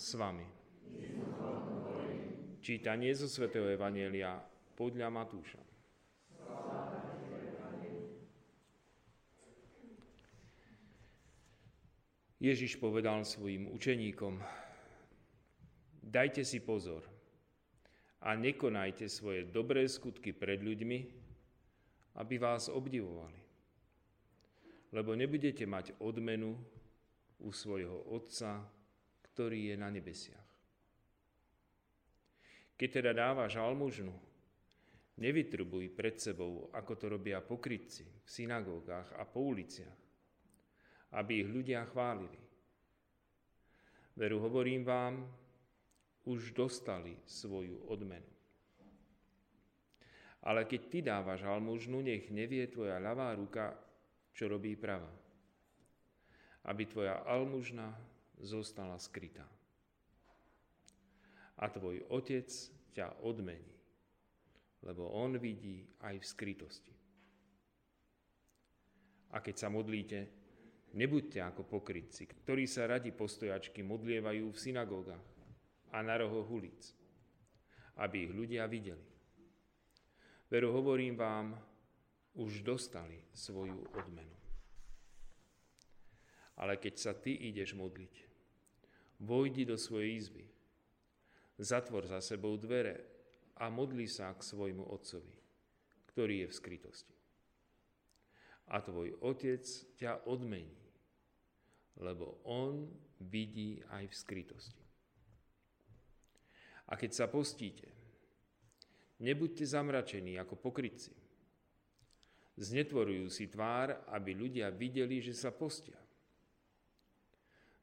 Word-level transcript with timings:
S 0.00 0.16
vami. 0.16 0.48
Čítanie 2.64 3.12
zo 3.12 3.28
svätého 3.28 3.68
Evanielia 3.68 4.40
podľa 4.72 5.12
Matúša. 5.12 5.60
Ježiš 12.40 12.80
povedal 12.80 13.28
svojim 13.28 13.68
učeníkom, 13.68 14.40
dajte 16.00 16.48
si 16.48 16.64
pozor 16.64 17.04
a 18.24 18.32
nekonajte 18.32 19.04
svoje 19.04 19.52
dobré 19.52 19.84
skutky 19.84 20.32
pred 20.32 20.64
ľuďmi, 20.64 20.98
aby 22.16 22.34
vás 22.40 22.72
obdivovali. 22.72 23.36
Lebo 24.96 25.12
nebudete 25.12 25.68
mať 25.68 25.92
odmenu 26.00 26.56
u 27.44 27.52
svojho 27.52 28.00
Otca, 28.08 28.79
ktorý 29.40 29.72
je 29.72 29.76
na 29.80 29.88
nebesiach. 29.88 30.48
Keď 32.76 32.88
teda 32.92 33.16
dávaš 33.16 33.56
almužnu, 33.56 34.12
nevytrubuj 35.16 35.96
pred 35.96 36.20
sebou, 36.20 36.68
ako 36.76 36.92
to 37.00 37.08
robia 37.08 37.40
pokrytci 37.40 38.04
v 38.04 38.28
synagógach 38.28 39.16
a 39.16 39.24
po 39.24 39.48
uliciach, 39.48 39.96
aby 41.16 41.40
ich 41.40 41.48
ľudia 41.48 41.88
chválili. 41.88 42.36
Veru 44.20 44.44
hovorím 44.44 44.84
vám, 44.84 45.24
už 46.28 46.52
dostali 46.52 47.16
svoju 47.24 47.88
odmenu. 47.88 48.28
Ale 50.44 50.68
keď 50.68 50.80
ty 50.92 50.98
dávaš 51.00 51.48
almužnu, 51.48 52.04
nech 52.04 52.28
nevie 52.28 52.68
tvoja 52.68 53.00
ľavá 53.00 53.32
ruka, 53.40 53.72
čo 54.36 54.52
robí 54.52 54.76
pravá. 54.76 55.08
Aby 56.68 56.84
tvoja 56.92 57.24
almužna 57.24 58.09
zostala 58.42 58.96
skrytá. 58.98 59.46
A 61.60 61.68
tvoj 61.68 62.08
otec 62.08 62.48
ťa 62.96 63.20
odmení, 63.24 63.76
lebo 64.82 65.12
on 65.12 65.36
vidí 65.36 65.84
aj 66.00 66.16
v 66.16 66.24
skrytosti. 66.24 66.94
A 69.30 69.38
keď 69.44 69.54
sa 69.56 69.68
modlíte, 69.70 70.18
nebuďte 70.96 71.38
ako 71.44 71.62
pokrytci, 71.68 72.26
ktorí 72.26 72.66
sa 72.66 72.88
radi 72.90 73.14
postojačky 73.14 73.84
modlievajú 73.84 74.50
v 74.50 74.58
synagógach 74.58 75.22
a 75.94 75.98
na 76.02 76.18
rohoch 76.18 76.48
ulic, 76.50 76.80
aby 78.00 78.26
ich 78.26 78.32
ľudia 78.32 78.66
videli. 78.66 79.06
Veru 80.50 80.74
hovorím 80.74 81.14
vám, 81.14 81.54
už 82.34 82.62
dostali 82.62 83.22
svoju 83.34 83.90
odmenu. 83.94 84.36
Ale 86.58 86.76
keď 86.78 86.94
sa 86.98 87.12
ty 87.14 87.34
ideš 87.34 87.74
modliť, 87.74 88.29
Vojdi 89.20 89.68
do 89.68 89.76
svojej 89.76 90.16
izby, 90.16 90.44
zatvor 91.60 92.08
za 92.08 92.24
sebou 92.24 92.56
dvere 92.56 93.04
a 93.60 93.68
modli 93.68 94.08
sa 94.08 94.32
k 94.32 94.40
svojmu 94.40 94.88
otcovi, 94.88 95.36
ktorý 96.08 96.44
je 96.44 96.46
v 96.48 96.56
skrytosti. 96.56 97.16
A 98.72 98.80
tvoj 98.80 99.20
otec 99.20 99.60
ťa 100.00 100.24
odmení, 100.24 100.80
lebo 102.00 102.40
on 102.48 102.88
vidí 103.20 103.84
aj 103.92 104.08
v 104.08 104.14
skrytosti. 104.14 104.84
A 106.88 106.96
keď 106.96 107.10
sa 107.12 107.26
postíte, 107.28 107.92
nebuďte 109.20 109.68
zamračení 109.68 110.40
ako 110.40 110.56
pokrytci. 110.56 111.12
Znetvorujú 112.56 113.28
si 113.28 113.46
tvár, 113.52 114.08
aby 114.10 114.32
ľudia 114.32 114.72
videli, 114.72 115.20
že 115.20 115.36
sa 115.36 115.52
postia. 115.52 115.96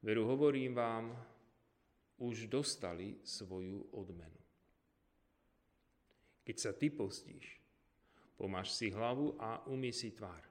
Veru 0.02 0.30
hovorím 0.30 0.78
vám, 0.78 1.06
už 2.18 2.50
dostali 2.50 3.22
svoju 3.22 3.94
odmenu. 3.94 4.41
Keď 6.41 6.56
sa 6.58 6.72
ty 6.74 6.90
postíš, 6.90 7.62
pomáš 8.40 8.74
si 8.74 8.90
hlavu 8.90 9.38
a 9.38 9.62
umy 9.69 9.94
si 9.94 10.16
tvár. 10.16 10.41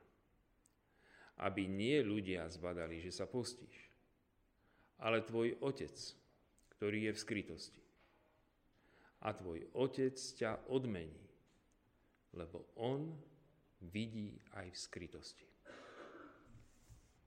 Aby 1.42 1.66
nie 1.68 2.00
ľudia 2.00 2.46
zbadali, 2.48 3.02
že 3.02 3.12
sa 3.12 3.26
postíš, 3.26 3.90
ale 5.02 5.26
tvoj 5.26 5.58
otec, 5.60 5.92
ktorý 6.78 7.10
je 7.10 7.12
v 7.12 7.22
skrytosti. 7.22 7.82
A 9.26 9.32
tvoj 9.34 9.66
otec 9.74 10.16
ťa 10.16 10.70
odmení, 10.70 11.26
lebo 12.36 12.70
on 12.78 13.10
vidí 13.90 14.38
aj 14.54 14.70
v 14.70 14.78
skrytosti. 14.78 15.48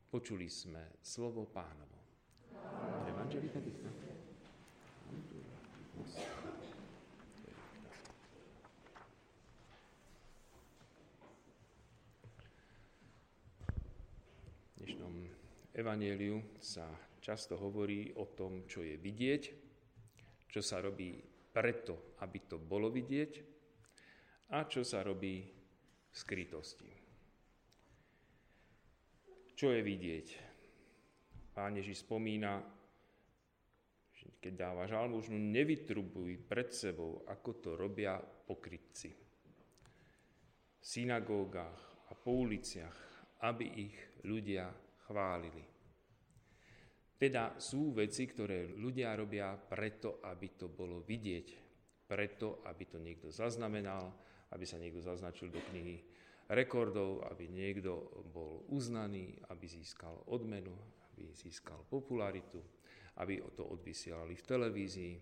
Počuli 0.09 0.49
sme 0.49 0.97
slovo 1.05 1.45
pánovo. 1.49 1.98
Evangelika 3.07 3.59
dicta. 3.61 3.89
V 14.73 14.81
dnešnom 14.81 15.13
evanieliu 15.77 16.41
sa 16.57 16.89
často 17.21 17.59
hovorí 17.59 18.09
o 18.17 18.25
tom, 18.33 18.65
čo 18.65 18.81
je 18.81 18.97
vidieť, 18.97 19.43
čo 20.49 20.65
sa 20.65 20.81
robí 20.81 21.21
preto, 21.53 22.17
aby 22.25 22.49
to 22.49 22.57
bolo 22.57 22.89
vidieť 22.89 23.31
a 24.57 24.65
čo 24.65 24.81
sa 24.81 25.05
robí 25.05 25.45
v 25.45 26.15
skrytosti. 26.15 26.89
Čo 29.53 29.75
je 29.75 29.81
vidieť? 29.83 30.48
Pán 31.59 31.75
Ježiš 31.75 32.07
spomína, 32.07 32.63
že 34.15 34.31
keď 34.39 34.53
dávaš 34.63 34.95
almužnu, 34.95 35.35
nevytrubuj 35.35 36.47
pred 36.47 36.71
sebou, 36.71 37.27
ako 37.27 37.51
to 37.59 37.69
robia 37.75 38.15
pokrytci. 38.15 39.11
V 40.79 40.85
synagógach 40.87 42.07
a 42.07 42.15
po 42.15 42.47
uliciach, 42.47 42.95
aby 43.43 43.91
ich 43.91 43.95
ľudia 44.23 44.71
chválili. 45.03 45.59
Teda 47.19 47.59
sú 47.59 47.91
veci, 47.91 48.23
ktoré 48.23 48.79
ľudia 48.79 49.19
robia 49.19 49.51
preto, 49.59 50.23
aby 50.23 50.55
to 50.55 50.71
bolo 50.71 51.03
vidieť, 51.03 51.47
preto, 52.07 52.63
aby 52.71 52.87
to 52.87 53.03
niekto 53.03 53.35
zaznamenal, 53.35 54.15
aby 54.55 54.63
sa 54.63 54.79
niekto 54.79 55.03
zaznačil 55.03 55.51
do 55.51 55.59
knihy 55.75 56.07
rekordov, 56.55 57.27
aby 57.27 57.51
niekto 57.51 57.99
bol 58.31 58.63
uznaný, 58.71 59.35
aby 59.51 59.67
získal 59.67 60.23
odmenu, 60.31 60.98
aby 61.19 61.35
získal 61.35 61.83
popularitu, 61.91 62.63
aby 63.19 63.43
to 63.51 63.67
odvysielali 63.67 64.39
v 64.39 64.47
televízii, 64.47 65.15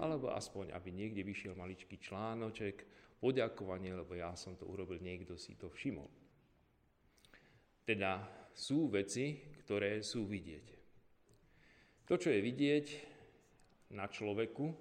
alebo 0.00 0.32
aspoň, 0.32 0.72
aby 0.72 0.88
niekde 0.88 1.20
vyšiel 1.20 1.52
maličký 1.52 2.00
článoček, 2.00 2.88
poďakovanie, 3.20 3.92
lebo 3.92 4.16
ja 4.16 4.32
som 4.32 4.56
to 4.56 4.64
urobil, 4.64 4.96
niekto 5.04 5.36
si 5.36 5.52
to 5.60 5.68
všimol. 5.68 6.08
Teda 7.84 8.24
sú 8.56 8.88
veci, 8.88 9.52
ktoré 9.60 10.00
sú 10.00 10.24
vidieť. 10.24 10.66
To, 12.08 12.16
čo 12.16 12.32
je 12.32 12.40
vidieť 12.40 12.86
na 13.92 14.08
človeku, 14.08 14.72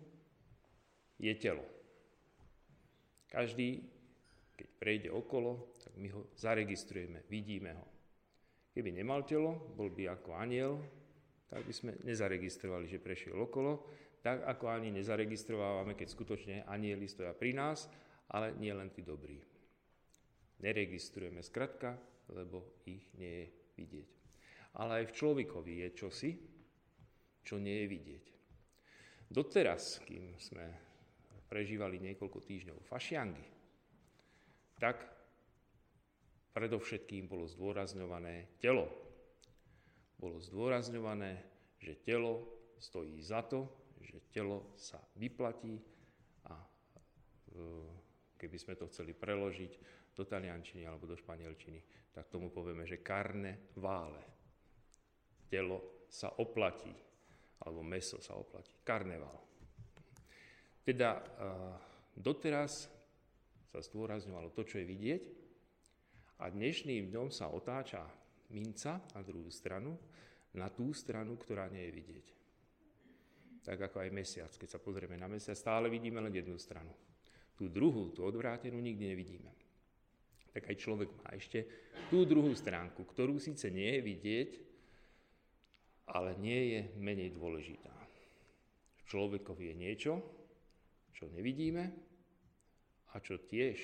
je 1.20 1.34
telo. 1.36 1.64
Každý, 3.28 3.84
keď 4.56 4.68
prejde 4.80 5.10
okolo, 5.12 5.76
tak 5.84 5.96
my 6.00 6.08
ho 6.16 6.32
zaregistrujeme, 6.40 7.28
vidíme 7.28 7.76
ho. 7.76 7.93
Keby 8.74 8.90
nemal 8.90 9.22
telo, 9.22 9.70
bol 9.78 9.94
by 9.94 10.10
ako 10.10 10.34
aniel, 10.34 10.82
tak 11.46 11.62
by 11.70 11.74
sme 11.74 11.92
nezaregistrovali, 12.02 12.90
že 12.90 12.98
prešiel 12.98 13.38
okolo, 13.38 13.86
tak 14.26 14.42
ako 14.50 14.74
ani 14.74 14.90
nezaregistrovávame, 14.90 15.94
keď 15.94 16.08
skutočne 16.10 16.56
anieli 16.66 17.06
stoja 17.06 17.38
pri 17.38 17.54
nás, 17.54 17.86
ale 18.34 18.58
nie 18.58 18.74
len 18.74 18.90
tí 18.90 19.06
dobrí. 19.06 19.38
Neregistrujeme 20.66 21.46
skratka, 21.46 21.94
lebo 22.34 22.82
ich 22.90 23.06
nie 23.14 23.46
je 23.46 23.48
vidieť. 23.78 24.10
Ale 24.82 25.04
aj 25.04 25.14
v 25.14 25.16
človekovi 25.22 25.74
je 25.86 25.90
čosi, 25.94 26.32
čo 27.46 27.62
nie 27.62 27.86
je 27.86 27.88
vidieť. 27.94 28.26
Doteraz, 29.30 30.02
kým 30.02 30.34
sme 30.42 30.66
prežívali 31.46 32.02
niekoľko 32.02 32.40
týždňov 32.42 32.82
fašiangy, 32.82 33.46
tak 34.82 35.13
predovšetkým 36.54 37.26
bolo 37.26 37.50
zdôrazňované 37.50 38.62
telo. 38.62 38.86
Bolo 40.22 40.38
zdôrazňované, 40.40 41.42
že 41.82 42.00
telo 42.06 42.48
stojí 42.78 43.20
za 43.20 43.44
to, 43.44 43.68
že 44.00 44.30
telo 44.30 44.72
sa 44.78 45.02
vyplatí 45.18 45.76
a 46.48 46.56
e, 46.56 46.68
keby 48.38 48.58
sme 48.62 48.74
to 48.78 48.88
chceli 48.94 49.18
preložiť 49.18 49.72
do 50.14 50.24
taliančiny 50.24 50.86
alebo 50.86 51.10
do 51.10 51.18
španielčiny, 51.18 52.14
tak 52.14 52.30
tomu 52.30 52.54
povieme, 52.54 52.86
že 52.86 53.02
karne 53.02 53.74
vále. 53.82 54.22
Telo 55.50 56.06
sa 56.14 56.30
oplatí, 56.38 56.94
alebo 57.66 57.82
meso 57.82 58.22
sa 58.22 58.38
oplatí. 58.38 58.70
Karneval. 58.86 59.38
Teda 60.86 61.18
e, 61.18 61.24
doteraz 62.22 62.72
sa 63.74 63.80
zdôrazňovalo 63.82 64.54
to, 64.54 64.62
čo 64.62 64.78
je 64.78 64.86
vidieť, 64.86 65.43
a 66.44 66.52
dnešným 66.52 67.08
dňom 67.08 67.32
sa 67.32 67.48
otáča 67.48 68.04
minca 68.52 69.00
na 69.16 69.24
druhú 69.24 69.48
stranu, 69.48 69.96
na 70.60 70.68
tú 70.68 70.92
stranu, 70.92 71.40
ktorá 71.40 71.72
nie 71.72 71.88
je 71.88 71.96
vidieť. 71.96 72.28
tak 73.64 73.80
ako 73.80 74.04
aj 74.04 74.12
mesiac. 74.12 74.52
Keď 74.52 74.76
sa 74.76 74.84
pozrieme 74.84 75.16
na 75.16 75.32
mesiac, 75.32 75.56
stále 75.56 75.88
vidíme 75.88 76.20
len 76.20 76.36
jednu 76.36 76.60
stranu. 76.60 76.92
Tú 77.56 77.72
druhú, 77.72 78.12
tú 78.12 78.28
odvrátenú, 78.28 78.76
nikdy 78.76 79.16
nevidíme. 79.16 79.48
Tak 80.52 80.68
aj 80.68 80.76
človek 80.84 81.10
má 81.16 81.32
ešte 81.32 81.64
tú 82.12 82.28
druhú 82.28 82.52
stránku, 82.52 83.08
ktorú 83.08 83.40
síce 83.40 83.72
nie 83.72 83.88
je 83.88 84.02
vidieť, 84.04 84.52
ale 86.12 86.36
nie 86.36 86.76
je 86.76 86.80
menej 87.00 87.32
dôležitá. 87.32 87.96
V 89.00 89.02
človekovi 89.08 89.72
je 89.72 89.76
niečo, 89.80 90.14
čo 91.16 91.32
nevidíme 91.32 91.88
a 93.16 93.24
čo 93.24 93.40
tiež 93.40 93.80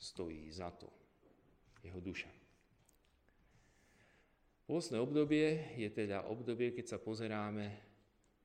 stojí 0.00 0.48
za 0.48 0.72
to. 0.72 0.88
Jeho 1.88 2.04
duša. 2.04 2.28
Pôstne 4.68 5.00
obdobie 5.00 5.72
je 5.80 5.88
teda 5.88 6.28
obdobie, 6.28 6.76
keď 6.76 6.84
sa 6.92 6.98
pozeráme 7.00 7.72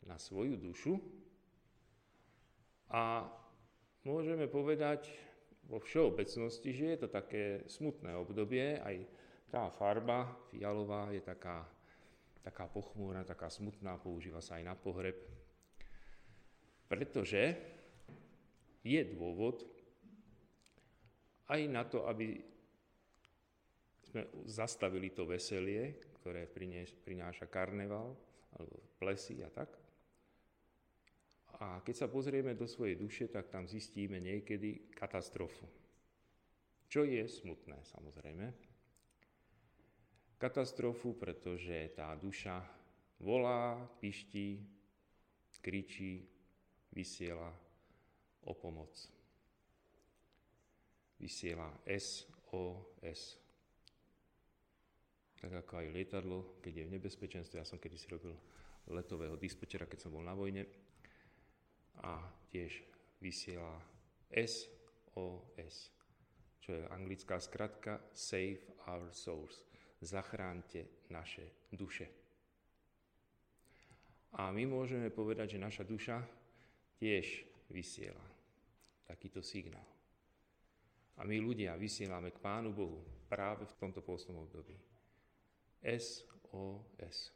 na 0.08 0.16
svoju 0.16 0.56
dušu 0.56 0.96
a 2.88 3.28
môžeme 4.08 4.48
povedať 4.48 5.12
vo 5.68 5.84
všeobecnosti, 5.84 6.72
že 6.72 6.96
je 6.96 6.98
to 7.04 7.10
také 7.12 7.68
smutné 7.68 8.16
obdobie, 8.16 8.80
aj 8.80 9.04
tá 9.52 9.68
farba 9.68 10.32
fialová 10.48 11.12
je 11.12 11.20
taká, 11.20 11.68
taká 12.40 12.72
pochmúrna, 12.72 13.28
taká 13.28 13.52
smutná, 13.52 14.00
používa 14.00 14.40
sa 14.40 14.60
aj 14.60 14.64
na 14.64 14.76
pohreb, 14.80 15.20
pretože 16.88 17.60
je 18.80 19.02
dôvod 19.12 19.68
aj 21.52 21.62
na 21.68 21.84
to, 21.84 22.08
aby 22.08 22.53
sme 24.14 24.30
zastavili 24.46 25.10
to 25.10 25.26
veselie, 25.26 25.98
ktoré 26.22 26.46
prináša 27.02 27.50
karneval, 27.50 28.14
alebo 28.54 28.78
plesy 29.02 29.42
a 29.42 29.50
tak. 29.50 29.74
A 31.58 31.82
keď 31.82 32.06
sa 32.06 32.08
pozrieme 32.14 32.54
do 32.54 32.70
svojej 32.70 32.94
duše, 32.94 33.26
tak 33.26 33.50
tam 33.50 33.66
zistíme 33.66 34.22
niekedy 34.22 34.94
katastrofu. 34.94 35.66
Čo 36.94 37.10
je 37.10 37.26
smutné, 37.26 37.82
samozrejme. 37.90 38.54
Katastrofu, 40.38 41.18
pretože 41.18 41.90
tá 41.98 42.14
duša 42.14 42.62
volá, 43.18 43.82
piští, 43.98 44.62
kričí, 45.58 46.22
vysiela 46.94 47.50
o 48.46 48.54
pomoc. 48.54 48.94
Vysiela 51.18 51.74
SOS 51.90 53.42
tak 55.44 55.68
ako 55.68 55.84
aj 55.84 55.92
lietadlo, 55.92 56.56
keď 56.64 56.74
je 56.80 56.88
v 56.88 56.94
nebezpečenstve. 56.96 57.60
Ja 57.60 57.68
som 57.68 57.76
kedy 57.76 58.00
si 58.00 58.08
robil 58.08 58.32
letového 58.88 59.36
dispečera, 59.36 59.92
keď 59.92 60.08
som 60.08 60.16
bol 60.16 60.24
na 60.24 60.32
vojne 60.32 60.64
a 62.00 62.16
tiež 62.48 62.80
vysiela 63.20 63.76
SOS, 64.32 65.92
čo 66.64 66.72
je 66.72 66.88
anglická 66.88 67.44
skratka 67.44 68.00
Save 68.16 68.64
Our 68.88 69.12
Souls. 69.12 69.68
Zachránte 70.00 71.04
naše 71.12 71.68
duše. 71.76 72.08
A 74.40 74.48
my 74.48 74.64
môžeme 74.64 75.12
povedať, 75.12 75.60
že 75.60 75.64
naša 75.64 75.84
duša 75.84 76.24
tiež 77.04 77.44
vysiela 77.68 78.24
takýto 79.04 79.44
signál. 79.44 79.84
A 81.20 81.28
my 81.28 81.36
ľudia 81.36 81.76
vysielame 81.76 82.32
k 82.32 82.40
Pánu 82.40 82.72
Bohu 82.72 83.04
práve 83.28 83.68
v 83.68 83.76
tomto 83.76 84.00
postnom 84.00 84.40
období. 84.40 84.93
SOS. 85.84 87.36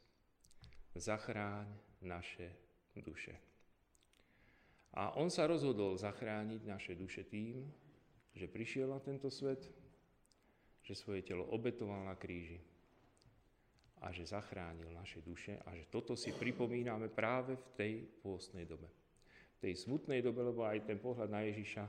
Zachráň 0.96 1.68
naše 2.00 2.48
duše. 2.96 3.36
A 4.96 5.12
on 5.20 5.28
sa 5.28 5.44
rozhodol 5.44 6.00
zachrániť 6.00 6.64
naše 6.64 6.96
duše 6.96 7.28
tým, 7.28 7.68
že 8.32 8.48
prišiel 8.48 8.88
na 8.88 8.98
tento 9.04 9.28
svet, 9.28 9.68
že 10.80 10.96
svoje 10.96 11.20
telo 11.28 11.44
obetoval 11.52 12.08
na 12.08 12.16
kríži 12.16 12.58
a 14.00 14.08
že 14.16 14.24
zachránil 14.24 14.88
naše 14.96 15.20
duše 15.20 15.60
a 15.68 15.76
že 15.76 15.84
toto 15.92 16.16
si 16.16 16.32
pripomíname 16.32 17.12
práve 17.12 17.60
v 17.60 17.66
tej 17.76 17.92
pôstnej 18.24 18.64
dobe. 18.64 18.88
V 19.60 19.68
tej 19.68 19.74
smutnej 19.76 20.24
dobe, 20.24 20.40
lebo 20.40 20.64
aj 20.64 20.88
ten 20.88 20.96
pohľad 20.96 21.28
na 21.28 21.44
Ježiša 21.44 21.84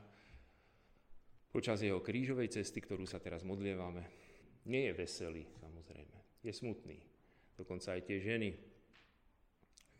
počas 1.55 1.79
jeho 1.79 2.03
krížovej 2.03 2.51
cesty, 2.51 2.83
ktorú 2.83 3.07
sa 3.07 3.23
teraz 3.23 3.47
modlievame, 3.47 4.03
nie 4.67 4.91
je 4.91 4.93
veselý, 4.93 5.47
samozrejme 5.55 6.18
je 6.43 6.53
smutný. 6.53 6.99
Dokonca 7.59 7.95
aj 7.95 8.01
tie 8.07 8.17
ženy 8.23 8.49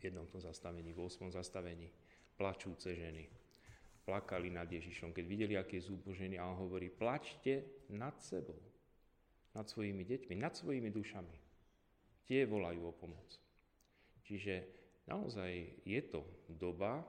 jednom 0.00 0.24
tom 0.24 0.40
zastavení, 0.40 0.96
v 0.96 1.00
8. 1.04 1.28
zastavení, 1.28 1.92
plačúce 2.40 2.96
ženy, 2.96 3.28
plakali 4.08 4.48
nad 4.48 4.64
Ježišom, 4.64 5.12
keď 5.12 5.24
videli, 5.28 5.54
aký 5.60 5.76
je 5.76 5.92
zúbožený 5.92 6.40
a 6.40 6.48
on 6.48 6.56
hovorí, 6.56 6.88
plačte 6.88 7.84
nad 7.92 8.16
sebou, 8.24 8.56
nad 9.52 9.68
svojimi 9.68 10.00
deťmi, 10.08 10.34
nad 10.40 10.56
svojimi 10.56 10.88
dušami. 10.88 11.36
Tie 12.24 12.48
volajú 12.48 12.80
o 12.88 12.96
pomoc. 12.96 13.28
Čiže 14.24 14.64
naozaj 15.04 15.84
je 15.84 16.00
to 16.08 16.24
doba 16.48 17.04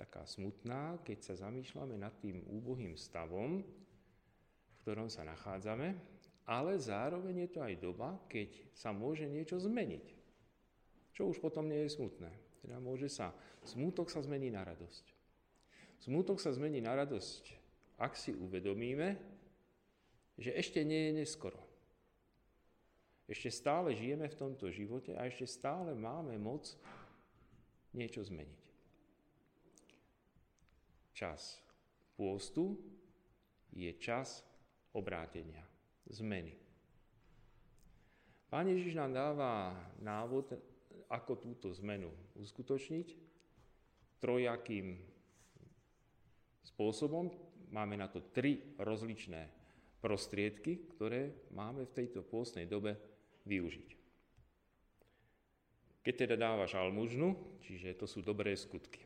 taká 0.00 0.24
smutná, 0.24 0.96
keď 1.04 1.18
sa 1.20 1.48
zamýšľame 1.48 2.00
nad 2.00 2.14
tým 2.24 2.40
úbohým 2.48 2.96
stavom, 2.96 3.60
v 3.60 4.74
ktorom 4.80 5.12
sa 5.12 5.28
nachádzame 5.28 6.15
ale 6.46 6.78
zároveň 6.78 7.46
je 7.46 7.50
to 7.50 7.60
aj 7.60 7.74
doba, 7.82 8.14
keď 8.30 8.54
sa 8.70 8.94
môže 8.94 9.26
niečo 9.26 9.58
zmeniť. 9.58 10.06
Čo 11.10 11.34
už 11.34 11.42
potom 11.42 11.66
nie 11.66 11.82
je 11.84 11.98
smutné. 11.98 12.30
Teda 12.62 12.78
môže 12.78 13.10
sa, 13.10 13.34
smútok 13.66 14.06
sa 14.06 14.22
zmení 14.22 14.54
na 14.54 14.62
radosť. 14.62 15.04
Smútok 16.06 16.38
sa 16.38 16.54
zmení 16.54 16.78
na 16.78 16.94
radosť, 16.94 17.44
ak 17.98 18.14
si 18.14 18.30
uvedomíme, 18.30 19.18
že 20.38 20.54
ešte 20.54 20.86
nie 20.86 21.10
je 21.10 21.12
neskoro. 21.24 21.58
Ešte 23.26 23.50
stále 23.50 23.90
žijeme 23.90 24.30
v 24.30 24.38
tomto 24.38 24.70
živote 24.70 25.18
a 25.18 25.26
ešte 25.26 25.50
stále 25.50 25.98
máme 25.98 26.38
moc 26.38 26.62
niečo 27.90 28.22
zmeniť. 28.22 28.62
Čas 31.16 31.58
pôstu 32.14 32.78
je 33.74 33.90
čas 33.98 34.46
obrátenia 34.94 35.75
zmeny. 36.10 36.54
Pán 38.46 38.70
Ježiš 38.70 38.94
nám 38.94 39.10
dáva 39.12 39.74
návod, 39.98 40.54
ako 41.06 41.38
túto 41.38 41.70
zmenu 41.82 42.10
uskutočniť 42.38 43.14
trojakým 44.22 44.98
spôsobom. 46.66 47.30
Máme 47.70 47.98
na 47.98 48.06
to 48.06 48.22
tri 48.34 48.74
rozličné 48.78 49.50
prostriedky, 50.02 50.86
ktoré 50.94 51.34
máme 51.50 51.86
v 51.86 51.94
tejto 51.94 52.22
pôstnej 52.22 52.66
dobe 52.66 52.94
využiť. 53.46 53.88
Keď 56.06 56.14
teda 56.14 56.38
dávaš 56.38 56.78
almužnu, 56.78 57.58
čiže 57.66 57.98
to 57.98 58.06
sú 58.06 58.22
dobré 58.22 58.54
skutky, 58.54 59.02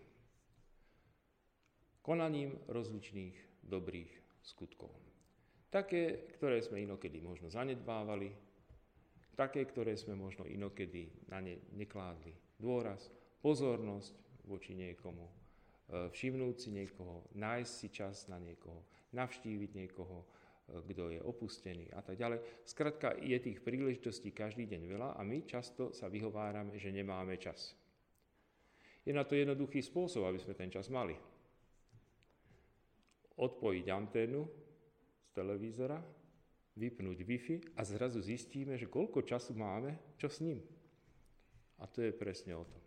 konaním 2.05 2.61
rozličných 2.69 3.65
dobrých 3.65 4.13
skutkov. 4.45 4.93
Také, 5.71 6.27
ktoré 6.35 6.59
sme 6.59 6.83
inokedy 6.83 7.23
možno 7.23 7.47
zanedbávali, 7.47 8.35
také, 9.39 9.63
ktoré 9.63 9.95
sme 9.95 10.19
možno 10.19 10.43
inokedy 10.51 11.31
na 11.31 11.39
ne 11.39 11.63
nekládli 11.79 12.35
dôraz, 12.59 13.07
pozornosť 13.39 14.13
voči 14.51 14.75
niekomu, 14.75 15.25
e, 15.25 15.33
všimnúť 16.11 16.57
si 16.59 16.69
niekoho, 16.75 17.25
nájsť 17.39 17.73
si 17.73 17.89
čas 17.95 18.27
na 18.27 18.43
niekoho, 18.43 18.83
navštíviť 19.15 19.71
niekoho, 19.79 20.19
e, 20.21 20.27
kto 20.91 21.03
je 21.15 21.21
opustený 21.23 21.87
a 21.95 22.03
tak 22.03 22.19
ďalej. 22.19 22.67
Skrátka, 22.67 23.15
je 23.23 23.39
tých 23.39 23.63
príležitostí 23.63 24.35
každý 24.35 24.67
deň 24.67 24.83
veľa 24.91 25.09
a 25.17 25.23
my 25.23 25.47
často 25.47 25.95
sa 25.95 26.11
vyhovárame, 26.11 26.77
že 26.83 26.91
nemáme 26.91 27.39
čas. 27.39 27.79
Je 29.07 29.15
na 29.15 29.23
to 29.25 29.39
jednoduchý 29.39 29.81
spôsob, 29.81 30.27
aby 30.27 30.37
sme 30.43 30.59
ten 30.59 30.69
čas 30.69 30.93
mali. 30.93 31.17
Odpojiť 33.41 33.87
anténu, 33.89 34.41
televízora, 35.41 35.97
vypnúť 36.77 37.19
Wi-Fi 37.25 37.57
a 37.81 37.83
zrazu 37.89 38.21
zistíme, 38.21 38.77
že 38.77 38.93
koľko 38.93 39.25
času 39.25 39.57
máme, 39.57 40.17
čo 40.21 40.29
s 40.29 40.45
ním. 40.45 40.61
A 41.81 41.89
to 41.89 42.05
je 42.05 42.13
presne 42.13 42.53
o 42.53 42.65
tom. 42.69 42.85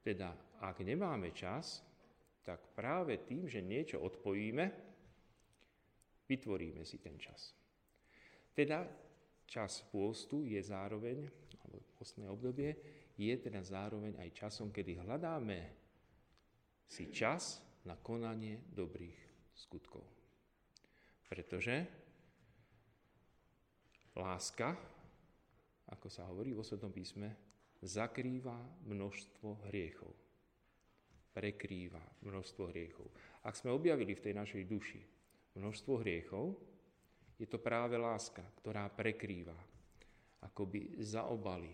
Teda, 0.00 0.32
ak 0.64 0.80
nemáme 0.80 1.30
čas, 1.36 1.84
tak 2.42 2.72
práve 2.72 3.20
tým, 3.22 3.46
že 3.46 3.62
niečo 3.62 4.00
odpojíme, 4.00 4.64
vytvoríme 6.26 6.82
si 6.82 6.98
ten 6.98 7.20
čas. 7.20 7.54
Teda 8.56 8.88
čas 9.46 9.84
pôstu 9.92 10.48
je 10.48 10.58
zároveň, 10.58 11.28
alebo 11.62 11.84
postné 12.00 12.26
obdobie, 12.26 12.74
je 13.14 13.34
teda 13.36 13.60
zároveň 13.60 14.16
aj 14.18 14.34
časom, 14.34 14.72
kedy 14.72 15.04
hľadáme 15.04 15.60
si 16.88 17.12
čas 17.12 17.60
na 17.84 17.94
konanie 18.00 18.58
dobrých 18.72 19.20
skutkov. 19.54 20.21
Pretože 21.32 21.88
láska, 24.20 24.76
ako 25.88 26.06
sa 26.12 26.28
hovorí 26.28 26.52
vo 26.52 26.60
Svetom 26.60 26.92
písme, 26.92 27.32
zakrýva 27.80 28.60
množstvo 28.84 29.64
hriechov. 29.72 30.12
prekrýva 31.32 32.04
množstvo 32.28 32.68
hriechov. 32.68 33.08
Ak 33.48 33.56
sme 33.56 33.72
objavili 33.72 34.12
v 34.12 34.24
tej 34.28 34.34
našej 34.36 34.62
duši 34.68 35.00
množstvo 35.56 36.04
hriechov, 36.04 36.52
je 37.40 37.48
to 37.48 37.56
práve 37.56 37.96
láska, 37.96 38.44
ktorá 38.60 38.92
prekrýva, 38.92 39.56
akoby 40.44 41.00
zaobali 41.00 41.72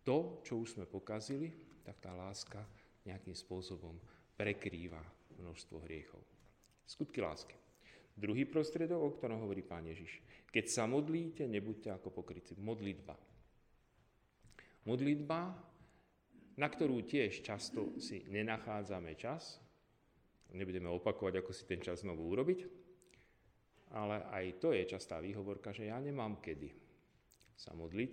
to, 0.00 0.40
čo 0.40 0.64
už 0.64 0.80
sme 0.80 0.88
pokazili, 0.88 1.52
tak 1.84 2.00
tá 2.00 2.16
láska 2.16 2.64
nejakým 3.04 3.36
spôsobom 3.36 4.00
prekrýva 4.32 5.04
množstvo 5.36 5.84
hriechov. 5.84 6.24
Skutky 6.88 7.20
lásky. 7.20 7.65
Druhý 8.16 8.48
prostriedok, 8.48 8.96
o 8.96 9.12
ktorom 9.12 9.44
hovorí 9.44 9.60
Pán 9.60 9.84
Ježiš. 9.84 10.24
Keď 10.48 10.64
sa 10.72 10.88
modlíte, 10.88 11.44
nebuďte 11.44 11.92
ako 11.92 12.08
pokryci. 12.08 12.56
Modlitba. 12.56 13.12
Modlitba, 14.88 15.52
na 16.56 16.68
ktorú 16.72 17.04
tiež 17.04 17.44
často 17.44 17.92
si 18.00 18.24
nenachádzame 18.32 19.12
čas, 19.20 19.60
nebudeme 20.56 20.88
opakovať, 20.88 21.44
ako 21.44 21.52
si 21.52 21.68
ten 21.68 21.84
čas 21.84 22.00
znovu 22.00 22.24
urobiť, 22.32 22.60
ale 23.92 24.24
aj 24.32 24.64
to 24.64 24.72
je 24.72 24.88
častá 24.88 25.20
výhovorka, 25.20 25.76
že 25.76 25.92
ja 25.92 26.00
nemám 26.00 26.40
kedy 26.40 26.72
sa 27.52 27.76
modliť, 27.76 28.12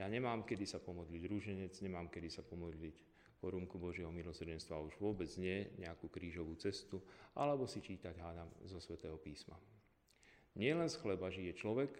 ja 0.00 0.08
nemám 0.08 0.48
kedy 0.48 0.64
sa 0.64 0.80
pomodliť 0.80 1.22
rúženec, 1.28 1.72
nemám 1.84 2.08
kedy 2.08 2.32
sa 2.32 2.40
pomodliť 2.40 3.11
korunku 3.42 3.74
Božieho 3.74 4.14
milosrdenstva 4.14 4.78
už 4.78 4.94
vôbec 5.02 5.26
nie, 5.34 5.66
nejakú 5.82 6.06
krížovú 6.06 6.54
cestu, 6.54 7.02
alebo 7.34 7.66
si 7.66 7.82
čítať 7.82 8.14
hádam 8.22 8.46
zo 8.70 8.78
svätého 8.78 9.18
písma. 9.18 9.58
Nie 10.54 10.78
len 10.78 10.86
z 10.86 11.02
chleba 11.02 11.26
žije 11.26 11.58
človek, 11.58 11.90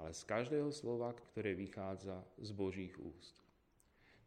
ale 0.00 0.16
z 0.16 0.24
každého 0.24 0.72
slova, 0.72 1.12
ktoré 1.12 1.52
vychádza 1.52 2.24
z 2.40 2.50
Božích 2.56 2.96
úst. 2.96 3.36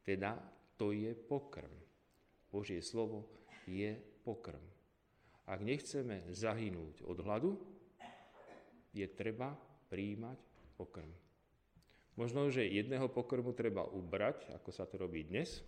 Teda 0.06 0.38
to 0.78 0.94
je 0.94 1.18
pokrm. 1.18 1.74
Božie 2.54 2.80
slovo 2.86 3.28
je 3.66 3.98
pokrm. 4.22 4.62
Ak 5.50 5.66
nechceme 5.66 6.30
zahynúť 6.30 7.04
od 7.04 7.18
hladu, 7.26 7.52
je 8.94 9.08
treba 9.10 9.56
príjmať 9.90 10.40
pokrm. 10.78 11.27
Možno, 12.18 12.50
že 12.50 12.66
jedného 12.66 13.06
pokrmu 13.14 13.54
treba 13.54 13.86
ubrať, 13.86 14.50
ako 14.58 14.70
sa 14.74 14.90
to 14.90 14.98
robí 14.98 15.22
dnes, 15.30 15.62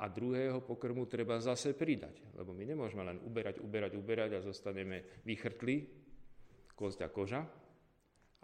a 0.00 0.08
druhého 0.08 0.64
pokrmu 0.64 1.04
treba 1.04 1.36
zase 1.36 1.76
pridať. 1.76 2.24
Lebo 2.32 2.56
my 2.56 2.64
nemôžeme 2.64 3.04
len 3.04 3.20
uberať, 3.20 3.60
uberať, 3.60 3.92
uberať 4.00 4.30
a 4.32 4.40
zostaneme 4.40 5.20
vychrtli, 5.28 5.84
kosť 6.72 7.04
a 7.04 7.08
koža. 7.12 7.44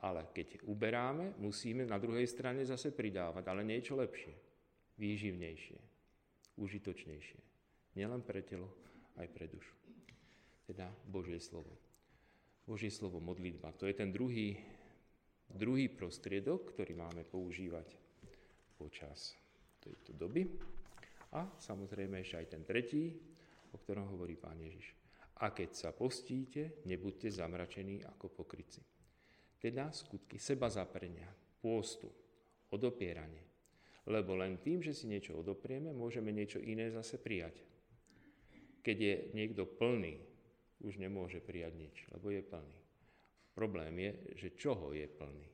Ale 0.04 0.28
keď 0.36 0.60
uberáme, 0.68 1.40
musíme 1.40 1.88
na 1.88 1.96
druhej 1.96 2.28
strane 2.28 2.60
zase 2.68 2.92
pridávať, 2.92 3.48
ale 3.48 3.64
niečo 3.64 3.96
lepšie, 3.96 4.36
výživnejšie, 5.00 5.78
užitočnejšie. 6.60 7.40
Nielen 7.96 8.20
pre 8.20 8.44
telo, 8.44 8.68
aj 9.16 9.24
pre 9.32 9.48
dušu. 9.48 9.72
Teda 10.68 10.92
Božie 11.08 11.40
slovo. 11.40 11.72
Božie 12.68 12.92
slovo 12.92 13.16
modlitba. 13.16 13.72
To 13.80 13.88
je 13.88 13.96
ten 13.96 14.12
druhý 14.12 14.60
Druhý 15.56 15.88
prostriedok, 15.88 16.76
ktorý 16.76 16.92
máme 16.92 17.24
používať 17.24 17.96
počas 18.76 19.32
tejto 19.80 20.12
doby. 20.12 20.44
A 21.32 21.48
samozrejme 21.56 22.20
ešte 22.20 22.36
aj 22.36 22.46
ten 22.52 22.62
tretí, 22.62 23.16
o 23.72 23.80
ktorom 23.80 24.12
hovorí 24.12 24.36
pán 24.36 24.60
Ježiš. 24.60 24.92
A 25.40 25.56
keď 25.56 25.72
sa 25.72 25.90
postíte, 25.96 26.84
nebuďte 26.84 27.32
zamračení 27.32 28.04
ako 28.04 28.44
pokryci. 28.44 28.84
Teda 29.56 29.88
skutky 29.92 30.36
seba 30.36 30.68
zaprenia, 30.68 31.28
pôstu, 31.60 32.12
odopieranie. 32.68 33.44
Lebo 34.06 34.36
len 34.36 34.60
tým, 34.60 34.84
že 34.84 34.92
si 34.92 35.08
niečo 35.08 35.40
odoprieme, 35.40 35.90
môžeme 35.96 36.36
niečo 36.36 36.60
iné 36.60 36.92
zase 36.92 37.16
prijať. 37.16 37.64
Keď 38.84 38.96
je 38.96 39.14
niekto 39.32 39.64
plný, 39.64 40.20
už 40.84 41.00
nemôže 41.00 41.40
prijať 41.40 41.72
nič, 41.74 41.96
lebo 42.12 42.28
je 42.28 42.44
plný. 42.44 42.85
Problém 43.56 43.96
je, 43.96 44.12
že 44.36 44.48
čoho 44.52 44.92
je 44.92 45.08
plný. 45.08 45.48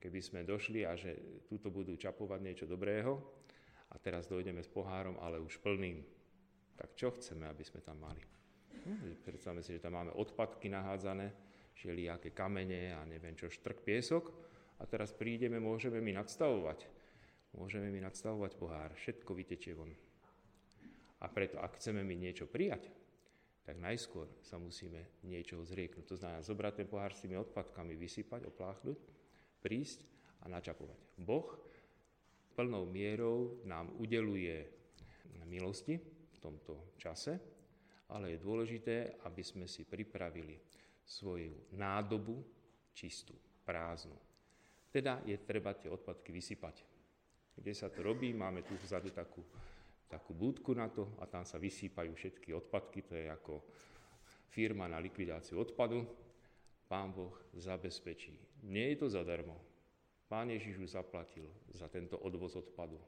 Keby 0.00 0.20
sme 0.24 0.48
došli 0.48 0.88
a 0.88 0.96
že 0.96 1.44
túto 1.44 1.68
budú 1.68 1.92
čapovať 1.92 2.40
niečo 2.40 2.64
dobrého 2.64 3.20
a 3.92 4.00
teraz 4.00 4.24
dojdeme 4.24 4.64
s 4.64 4.72
pohárom, 4.72 5.20
ale 5.20 5.36
už 5.36 5.60
plným, 5.60 6.00
tak 6.72 6.96
čo 6.96 7.12
chceme, 7.12 7.44
aby 7.44 7.60
sme 7.60 7.84
tam 7.84 8.00
mali? 8.00 8.24
Hm, 8.88 9.20
predstavme 9.28 9.60
si, 9.60 9.76
že 9.76 9.84
tam 9.84 10.00
máme 10.00 10.16
odpadky 10.16 10.72
nahádzané, 10.72 11.36
všelijaké 11.76 12.32
kamene 12.32 12.96
a 12.96 13.04
neviem 13.04 13.36
čo, 13.36 13.52
štrk, 13.52 13.84
piesok 13.84 14.32
a 14.80 14.88
teraz 14.88 15.12
prídeme, 15.12 15.60
môžeme 15.60 16.00
mi 16.00 16.16
nadstavovať. 16.16 16.88
Môžeme 17.56 17.92
mi 17.92 18.00
nadstavovať 18.00 18.52
pohár, 18.56 18.96
všetko 18.96 19.32
vytečie 19.36 19.76
von. 19.76 19.92
A 21.20 21.26
preto, 21.28 21.60
ak 21.60 21.76
chceme 21.76 22.04
mi 22.04 22.16
niečo 22.16 22.48
prijať, 22.48 22.88
tak 23.66 23.82
najskôr 23.82 24.30
sa 24.46 24.62
musíme 24.62 25.26
niečoho 25.26 25.66
zrieknúť. 25.66 26.06
To 26.06 26.18
znamená 26.22 26.38
zobrať 26.38 26.72
ten 26.78 26.86
pohár 26.86 27.10
s 27.10 27.26
tými 27.26 27.34
odpadkami, 27.34 27.98
vysypať, 27.98 28.46
opláchnuť, 28.46 28.98
prísť 29.58 30.06
a 30.40 30.46
načapovať. 30.46 31.18
Boh 31.18 31.50
plnou 32.54 32.86
mierou 32.86 33.58
nám 33.66 33.90
udeluje 33.98 34.70
milosti 35.50 35.98
v 35.98 36.38
tomto 36.38 36.94
čase, 36.94 37.38
ale 38.10 38.34
je 38.34 38.42
dôležité, 38.42 39.18
aby 39.26 39.42
sme 39.42 39.66
si 39.66 39.82
pripravili 39.82 40.54
svoju 41.02 41.74
nádobu 41.74 42.38
čistú, 42.94 43.34
prázdnu. 43.66 44.14
Teda 44.90 45.18
je 45.26 45.34
treba 45.42 45.74
tie 45.74 45.90
odpadky 45.90 46.30
vysypať. 46.30 46.86
Kde 47.56 47.72
sa 47.74 47.90
to 47.90 48.06
robí, 48.06 48.30
máme 48.30 48.62
tu 48.62 48.78
vzadu 48.78 49.10
takú 49.10 49.42
takú 50.06 50.34
budku 50.34 50.74
na 50.74 50.86
to 50.88 51.10
a 51.18 51.26
tam 51.26 51.42
sa 51.42 51.58
vysýpajú 51.58 52.14
všetky 52.14 52.54
odpadky, 52.54 53.02
to 53.02 53.14
je 53.18 53.26
ako 53.26 53.62
firma 54.50 54.86
na 54.86 55.02
likvidáciu 55.02 55.60
odpadu. 55.60 56.06
Pán 56.86 57.10
Boh 57.10 57.34
zabezpečí. 57.52 58.62
Nie 58.62 58.94
je 58.94 59.02
to 59.02 59.08
zadarmo. 59.10 59.58
Pán 60.30 60.50
Ježiš 60.50 60.78
už 60.78 60.94
zaplatil 60.94 61.50
za 61.74 61.90
tento 61.90 62.14
odvoz 62.18 62.54
odpadu. 62.54 62.98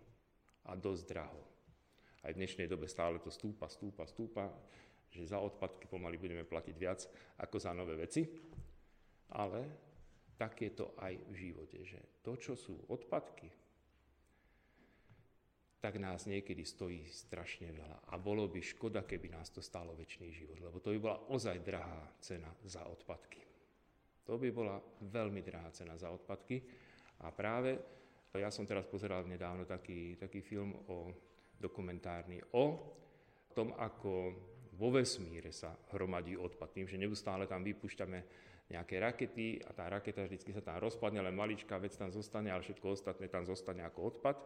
A 0.67 0.75
dosť 0.75 1.03
draho. 1.07 1.41
Aj 2.27 2.35
v 2.35 2.39
dnešnej 2.43 2.67
dobe 2.67 2.91
stále 2.91 3.23
to 3.23 3.31
stúpa, 3.31 3.71
stúpa, 3.71 4.05
stúpa, 4.05 4.51
že 5.09 5.31
za 5.31 5.39
odpadky 5.39 5.87
pomaly 5.87 6.19
budeme 6.19 6.45
platiť 6.45 6.75
viac 6.77 7.07
ako 7.39 7.57
za 7.57 7.71
nové 7.73 7.95
veci. 7.95 8.27
Ale 9.31 9.65
tak 10.35 10.59
je 10.59 10.71
to 10.75 10.95
aj 10.99 11.15
v 11.31 11.35
živote, 11.35 11.79
že 11.87 11.99
to, 12.23 12.35
čo 12.39 12.55
sú 12.59 12.75
odpadky, 12.91 13.51
tak 15.79 16.03
nás 16.03 16.27
niekedy 16.27 16.67
stojí 16.67 17.07
strašne 17.07 17.71
veľa. 17.71 18.11
A 18.11 18.19
bolo 18.19 18.51
by 18.51 18.59
škoda, 18.59 19.07
keby 19.07 19.31
nás 19.31 19.55
to 19.55 19.63
stalo 19.63 19.95
väčší 19.95 20.35
život, 20.35 20.59
lebo 20.59 20.83
to 20.83 20.91
by 20.91 20.99
bola 20.99 21.19
ozaj 21.31 21.63
drahá 21.63 22.03
cena 22.19 22.51
za 22.67 22.83
odpadky. 22.83 23.39
To 24.27 24.37
by 24.37 24.51
bola 24.51 24.77
veľmi 25.07 25.41
drahá 25.41 25.71
cena 25.71 25.95
za 25.95 26.11
odpadky. 26.11 26.61
A 27.23 27.31
práve 27.31 27.79
ja 28.35 28.51
som 28.51 28.67
teraz 28.67 28.85
pozeral 28.91 29.25
nedávno 29.25 29.65
taký, 29.65 30.19
taký 30.19 30.43
film 30.45 30.75
o, 30.91 31.15
dokumentárny 31.57 32.43
o 32.55 32.65
tom, 33.55 33.73
ako 33.79 34.35
vo 34.79 34.89
vesmíre 34.95 35.51
sa 35.51 35.75
hromadí 35.95 36.39
odpad. 36.39 36.71
Tým, 36.75 36.87
že 36.87 37.01
neustále 37.01 37.49
tam 37.49 37.67
vypúšťame 37.67 38.19
nejaké 38.69 39.01
rakety 39.01 39.65
a 39.65 39.73
tá 39.73 39.89
raketa 39.89 40.29
vždy 40.29 40.53
sa 40.53 40.61
tam 40.61 40.77
rozpadne, 40.79 41.25
len 41.25 41.33
maličká 41.33 41.81
vec 41.81 41.97
tam 41.97 42.13
zostane, 42.13 42.53
ale 42.53 42.61
všetko 42.63 42.87
ostatné 42.93 43.27
tam 43.33 43.49
zostane 43.49 43.81
ako 43.83 44.13
odpad 44.15 44.37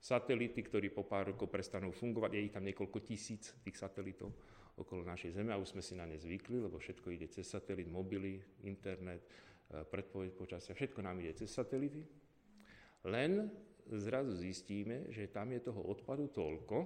satelity, 0.00 0.64
ktorí 0.64 0.88
po 0.88 1.04
pár 1.04 1.36
rokov 1.36 1.52
prestanú 1.52 1.92
fungovať. 1.92 2.30
Je 2.32 2.44
ich 2.48 2.54
tam 2.56 2.64
niekoľko 2.64 2.98
tisíc 3.04 3.52
tých 3.60 3.76
satelitov 3.76 4.32
okolo 4.80 5.04
našej 5.04 5.36
Zeme 5.36 5.52
a 5.52 5.60
už 5.60 5.76
sme 5.76 5.84
si 5.84 5.92
na 5.92 6.08
ne 6.08 6.16
zvykli, 6.16 6.56
lebo 6.56 6.80
všetko 6.80 7.12
ide 7.12 7.28
cez 7.28 7.44
satelit, 7.44 7.84
mobily, 7.84 8.40
internet, 8.64 9.20
e, 9.68 9.84
predpoveď 9.84 10.32
počasia, 10.32 10.72
všetko 10.72 11.04
nám 11.04 11.20
ide 11.20 11.36
cez 11.36 11.52
satelity. 11.52 12.00
Len 13.04 13.52
zrazu 13.92 14.32
zistíme, 14.40 15.12
že 15.12 15.28
tam 15.28 15.52
je 15.52 15.60
toho 15.60 15.84
odpadu 15.84 16.32
toľko 16.32 16.78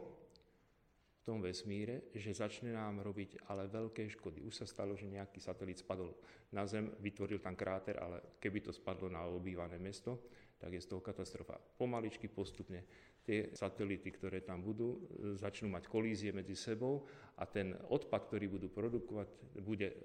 v 1.15 1.21
tom 1.23 1.39
vesmíre, 1.39 2.11
že 2.13 2.37
začne 2.37 2.75
nám 2.75 3.01
robiť 3.01 3.47
ale 3.49 3.71
veľké 3.71 4.11
škody. 4.19 4.43
Už 4.45 4.61
sa 4.61 4.67
stalo, 4.67 4.99
že 4.99 5.09
nejaký 5.09 5.39
satelit 5.39 5.81
spadol 5.81 6.13
na 6.51 6.67
Zem, 6.67 6.93
vytvoril 6.99 7.39
tam 7.39 7.55
kráter, 7.55 7.97
ale 7.97 8.37
keby 8.43 8.61
to 8.61 8.73
spadlo 8.75 9.09
na 9.09 9.25
obývané 9.25 9.79
mesto, 9.81 10.21
tak 10.59 10.73
je 10.73 10.81
z 10.81 10.89
toho 10.91 11.03
katastrofa. 11.05 11.59
Pomaličky, 11.59 12.31
postupne 12.31 12.85
tie 13.25 13.51
satelity, 13.57 14.13
ktoré 14.13 14.45
tam 14.45 14.61
budú, 14.61 15.01
začnú 15.41 15.73
mať 15.73 15.89
kolízie 15.89 16.31
medzi 16.31 16.53
sebou 16.53 17.09
a 17.41 17.49
ten 17.49 17.73
odpad, 17.89 18.29
ktorý 18.29 18.47
budú 18.53 18.69
produkovať, 18.69 19.29
bude 19.65 19.89
e, 19.89 19.97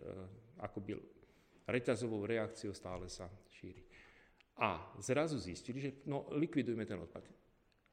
akoby 0.63 0.95
reťazovou 1.67 2.23
reakciou 2.23 2.71
stále 2.71 3.11
sa 3.11 3.27
šíri. 3.51 3.83
A 4.59 4.79
zrazu 4.99 5.39
zistili, 5.39 5.79
že 5.79 5.91
no, 6.07 6.27
likvidujme 6.35 6.83
ten 6.87 6.99
odpad. 6.99 7.23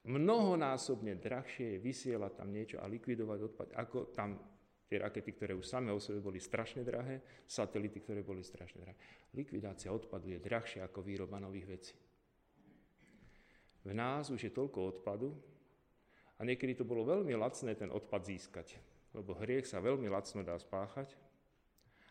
Mnohonásobne 0.06 1.18
drahšie 1.18 1.76
je 1.76 1.82
vysielať 1.82 2.32
tam 2.38 2.54
niečo 2.54 2.78
a 2.78 2.86
likvidovať 2.86 3.38
odpad, 3.50 3.68
ako 3.74 4.14
tam 4.14 4.38
tie 4.86 5.02
rakety, 5.02 5.34
ktoré 5.34 5.52
už 5.58 5.66
same 5.66 5.90
o 5.90 5.98
sebe 5.98 6.22
boli 6.22 6.38
strašne 6.38 6.86
drahé, 6.86 7.18
satelity, 7.42 7.98
ktoré 7.98 8.22
boli 8.22 8.46
strašne 8.46 8.86
drahé. 8.86 8.94
Likvidácia 9.34 9.90
odpadu 9.90 10.30
je 10.30 10.38
drahšia 10.38 10.86
ako 10.86 11.02
výroba 11.02 11.42
nových 11.42 11.66
vecí. 11.66 11.94
V 13.86 13.94
nás 13.94 14.26
už 14.34 14.50
je 14.50 14.50
toľko 14.50 14.98
odpadu, 14.98 15.30
A 16.36 16.44
niekedy 16.44 16.76
to 16.76 16.84
bolo 16.84 17.08
veľmi 17.08 17.32
lacné 17.32 17.72
ten 17.72 17.88
odpad 17.88 18.28
získať, 18.28 18.76
lebo 19.16 19.32
hriech 19.40 19.64
sa 19.64 19.80
veľmi 19.80 20.04
lacno 20.12 20.44
dá 20.44 20.52
spáchať 20.60 21.16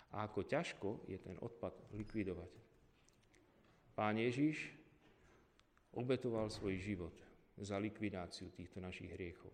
a 0.10 0.26
ako 0.26 0.42
ťažko 0.42 0.90
je 1.06 1.18
ten 1.22 1.38
odpad 1.38 1.78
likvidovať. 1.94 2.50
Pán 3.94 4.18
Ježiš 4.18 4.74
obetoval 5.94 6.50
svoj 6.50 6.82
život 6.82 7.14
za 7.62 7.78
likvidáciu 7.78 8.50
týchto 8.50 8.82
našich 8.82 9.14
hriechov. 9.14 9.54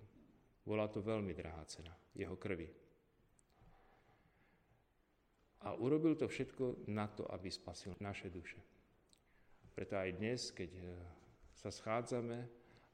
Bola 0.63 0.87
to 0.87 1.03
veľmi 1.03 1.35
drahá 1.35 1.67
cena 1.67 1.91
jeho 2.15 2.39
krvi. 2.39 2.71
A 5.67 5.77
urobil 5.77 6.15
to 6.15 6.25
všetko 6.31 6.87
na 6.89 7.05
to, 7.11 7.27
aby 7.27 7.51
spasil 7.51 7.93
naše 8.01 8.31
duše. 8.31 8.57
Preto 9.75 9.99
aj 9.99 10.09
dnes, 10.17 10.49
keď 10.49 10.71
eh, 10.79 11.20
sa 11.61 11.69
schádzame 11.69 12.39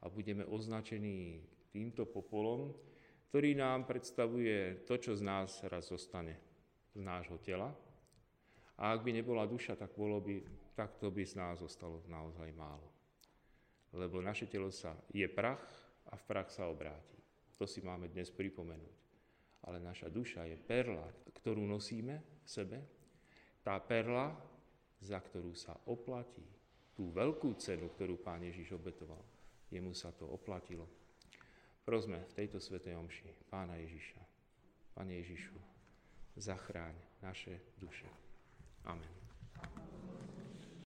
a 0.03 0.05
budeme 0.11 0.43
označení 0.43 1.39
týmto 1.71 2.03
popolom, 2.03 2.75
ktorý 3.31 3.55
nám 3.55 3.87
predstavuje 3.87 4.83
to, 4.83 4.99
čo 4.99 5.15
z 5.15 5.23
nás 5.23 5.63
raz 5.71 5.87
zostane 5.87 6.35
z 6.91 6.99
nášho 6.99 7.39
tela. 7.39 7.71
A 8.77 8.91
ak 8.91 9.07
by 9.07 9.15
nebola 9.15 9.47
duša, 9.47 9.79
tak, 9.79 9.95
bolo 9.95 10.19
by, 10.19 10.43
tak 10.75 10.99
to 10.99 11.07
by 11.07 11.23
z 11.23 11.39
nás 11.39 11.63
zostalo 11.63 12.03
naozaj 12.11 12.51
málo. 12.53 12.91
Lebo 13.95 14.19
naše 14.19 14.45
telo 14.51 14.67
sa 14.69 14.93
je 15.15 15.25
prach 15.31 15.63
a 16.11 16.19
v 16.19 16.23
prach 16.27 16.51
sa 16.51 16.67
obráti. 16.67 17.17
To 17.57 17.65
si 17.65 17.81
máme 17.81 18.11
dnes 18.11 18.29
pripomenúť. 18.29 18.97
Ale 19.65 19.81
naša 19.81 20.11
duša 20.11 20.45
je 20.45 20.59
perla, 20.59 21.07
ktorú 21.41 21.65
nosíme 21.65 22.21
v 22.45 22.47
sebe. 22.47 22.79
Tá 23.65 23.79
perla, 23.81 24.29
za 25.01 25.17
ktorú 25.17 25.57
sa 25.57 25.73
oplatí 25.89 26.56
tú 26.97 27.13
veľkú 27.13 27.53
cenu, 27.61 27.93
ktorú 27.93 28.17
Pán 28.17 28.41
Ježiš 28.41 28.73
obetoval. 28.73 29.21
Jemu 29.69 29.93
sa 29.93 30.09
to 30.09 30.25
oplatilo. 30.25 30.89
Prosme 31.85 32.25
v 32.33 32.35
tejto 32.35 32.57
svetej 32.57 32.97
omši 32.97 33.29
Pána 33.53 33.77
Ježiša. 33.77 34.19
Pane 34.97 35.13
Ježišu, 35.21 35.53
zachráň 36.41 36.97
naše 37.21 37.61
duše. 37.77 38.09
Amen. 38.89 39.26